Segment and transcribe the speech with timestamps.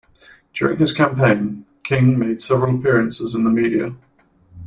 [0.55, 3.93] During his campaign, King made several appearances in the media.